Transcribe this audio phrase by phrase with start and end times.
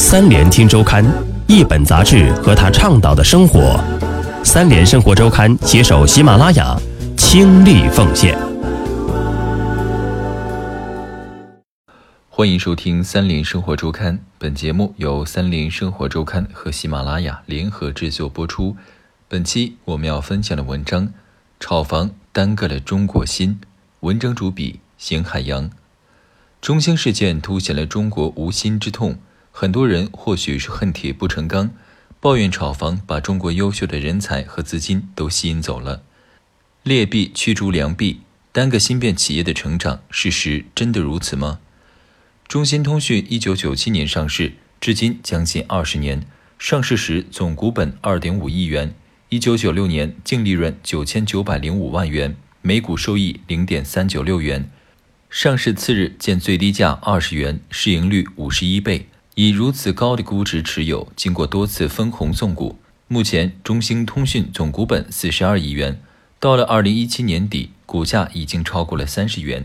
[0.00, 1.04] 三联听周刊，
[1.48, 3.76] 一本杂志和他倡导的生活。
[4.44, 6.78] 三联生活周刊携手喜马拉雅，
[7.16, 8.38] 倾力奉献。
[12.28, 18.76] 欢迎收听三联生活周刊，本节目由三联生活周刊和喜马拉雅联合制作播出。
[19.26, 21.12] 本期我们要分享的文章：
[21.58, 23.58] 炒房耽搁了中国心。
[24.00, 25.68] 文章主笔：邢海洋。
[26.62, 29.16] 中兴事件凸显了中国无心之痛。
[29.60, 31.72] 很多人或许是恨铁不成钢，
[32.20, 36.04] 抱怨炒房把中国优秀的人才和资金都吸引走了。
[36.84, 38.20] 劣币驱逐良币，
[38.52, 41.58] 单个芯片企业的成长，事实真的如此吗？
[42.46, 46.24] 中兴通讯一九九七年上市，至今将近二十年。
[46.56, 48.94] 上市时总股本二点五亿元，
[49.28, 54.70] 一九九六年净利润九千九百零五万元，每股收益零点三九六元。
[55.28, 59.07] 上市次日见最低价二十元，市盈率五十一倍。
[59.38, 62.76] 以如此高的估值持有，经过多次分红送股，
[63.06, 66.02] 目前中兴通讯总股本四十二亿元，
[66.40, 69.64] 到了二零一七年底，股价已经超过了三十元。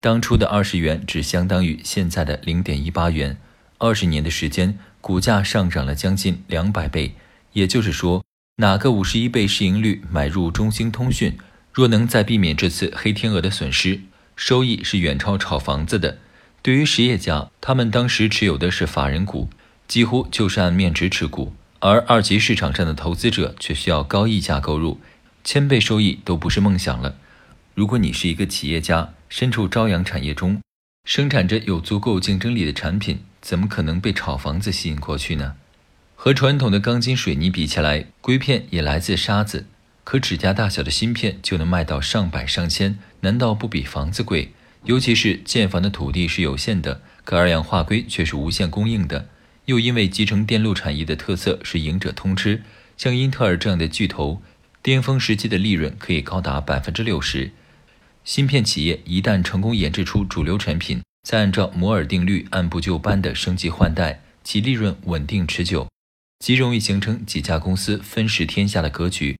[0.00, 3.38] 当初的二十元只相当于现在的零点一八元，
[3.78, 7.14] 二十年的时间，股价上涨了将近两百倍。
[7.52, 8.24] 也就是说，
[8.56, 11.38] 哪个五十一倍市盈率买入中兴通讯，
[11.72, 14.00] 若能再避免这次黑天鹅的损失，
[14.34, 16.18] 收益是远超炒房子的。
[16.68, 19.48] 对于实业家，他们当时持有的是法人股，
[19.86, 25.00] 几乎就是按面值持股；而二级市场上的投资者却需要高溢价购入，
[25.42, 27.16] 千倍收益都不是梦想了。
[27.74, 30.60] 如果你是一个企业家，身处朝阳产业中，
[31.06, 35.54] 生产着有足够竞争力的产品，怎么可能被炒房子吸引过去呢？
[36.16, 39.64] 和传统的钢筋水泥比起来，硅片也来自沙子，
[40.04, 44.52] 可指甲大小的芯片就能卖到上百上千，难道不比房子贵？
[44.84, 49.28] 尤其是建房的土地是有限的，可二氧化硅却是无限供应的。
[49.66, 52.62] 又因为集成电路产业的特色是赢者通吃，
[52.96, 54.40] 像英特尔这样的巨头，
[54.82, 57.50] 巅峰时期的利润可以高达百分之六十。
[58.24, 65.88] 芯片企业一旦成功研制出主流产品，再按照摩尔定律按部就班的升级换代，其利润稳定持久，
[66.38, 69.36] 极容易形成几家公司分食天下的格局。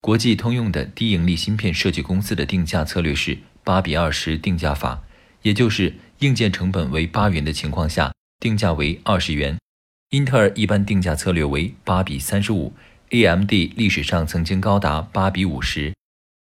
[0.00, 3.38] 国际通用的低盈利芯片设计公司的定价策略是。
[3.66, 5.02] 八比二十定价法，
[5.42, 9.58] 也就是硬件成本为八元的情况下，定价为二十元。
[10.10, 12.72] 英特尔一般定价策略为八比三十五
[13.10, 15.92] ，AMD 历史上曾经高达八比五十。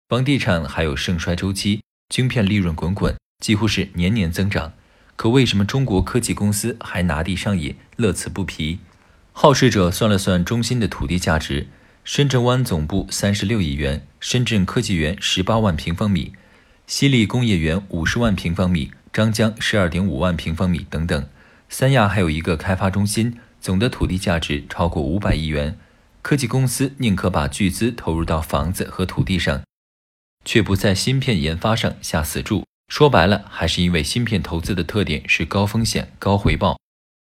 [0.09, 4.75] 房地产还有盛衰周期，晶片利润滚滚，几乎是年年增长。
[5.16, 8.78] 可为什么中国科技公司还拿地上瘾，乐此不疲？
[9.32, 11.66] 好事者算了算中心的土地价值：
[12.04, 16.32] 深圳湾总部三十六亿元，深圳科技园十八万平方米。
[16.91, 21.28] 西丽工业园五十万平方米，张江十二点五万平方米等等。
[21.69, 25.78] 三亚还有一个开发中心，总的土地价值超过五百亿元。
[26.21, 29.62] 科技公司宁可把巨资投入到房子和土地上，
[30.45, 32.65] 却不在芯片研发上下死注。
[32.89, 36.77] 说白了，还是因为芯片投资的特点是高风险高回报。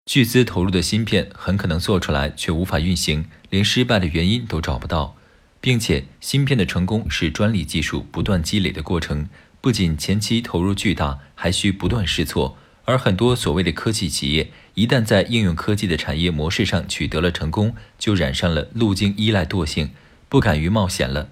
[0.09, 5.17] 巨资投入的芯片很可能做出来却无法运行，连失败的原因都找不到，
[5.61, 9.29] 并且芯片的成功是专利技术不断积累的过程。
[9.67, 12.57] 不仅前期投入巨大，还需不断试错。
[12.85, 19.91] 而很多所谓的科技企业，一旦在应用科技的产业模式上取得了成功，就染上了路径依赖惰性，
[20.29, 21.31] 不敢于冒险了。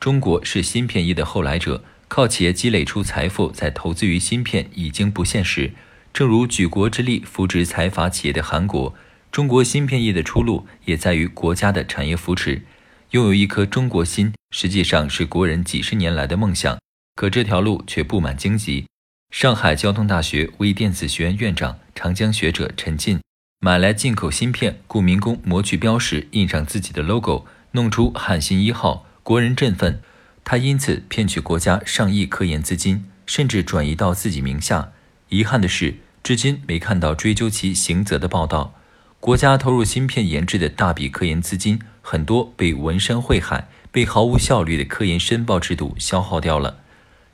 [0.00, 5.74] 中国是芯片业的后来者，靠企业积累出财富再投资于芯片已经不现实。
[6.14, 8.94] 正如举国之力扶植财阀企业的韩国，
[9.30, 12.62] 中国芯片业的出路也在于国家的产业扶持。
[13.10, 16.78] 拥有一颗中国心，实际上是国人几十年来的梦想。
[17.16, 18.84] 可这条路却布满荆棘。
[19.30, 23.18] 上海交通大学微电子学院院长、长江学者陈进
[23.58, 30.00] 买来进口芯片，雇民工磨去标识，印上自己的 logo，弄出“汉芯一号”，国人振奋。
[30.44, 34.92] 他因此骗取国家上亿科研资金，甚至转移到自己名下。
[35.30, 38.74] 遗憾的是，至今没看到追究其刑责的报道。
[39.18, 46.82] 国家投入芯片研制的大笔科研资金，很多被文山会海、被毫无效率的科研申报制度消耗掉了。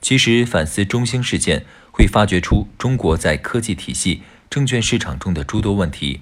[0.03, 6.21] 其实反思中兴事件，会发掘出中国在科技体系、证券市场中的诸多问题。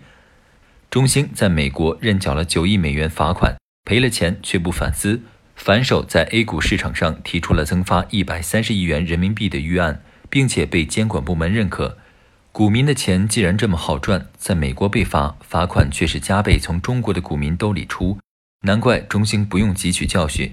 [0.91, 5.23] 中兴在美国认缴了九亿美元罚款，赔了钱却不反思，
[5.57, 11.97] 反手在 A 股市场上提出了增发一百三十亿元人民币的预案，并且被监管部门认可。
[12.53, 18.19] 股民的钱既然这么好赚，在美国被罚，罚款却是加倍从中国的股民兜里出，
[18.67, 20.53] 难怪中兴不用汲取教训，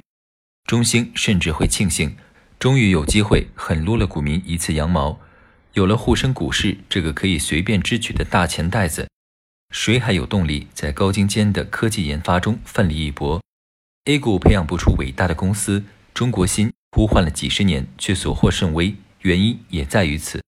[0.66, 2.16] 中兴甚至会庆幸。
[2.60, 5.20] 终于有机会狠撸了股民一次羊毛，
[5.74, 9.08] 有了沪深股市这个可以随便支取的大钱袋子，
[9.70, 13.40] 谁还有动力在高精尖的科技研发中奋力一搏
[14.06, 15.84] ？A 股培养不出伟大的公司，
[16.16, 20.42] 中国芯呼唤了几十年却所获甚微，原因也在于此。